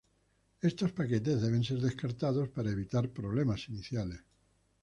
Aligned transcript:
Esos 0.69 0.91
paquetes 0.99 1.43
deben 1.43 1.63
ser 1.67 1.79
descartados 1.87 2.47
para 2.55 2.71
evitar 2.75 3.05
problemas 3.17 3.61
iniciales. 3.71 4.19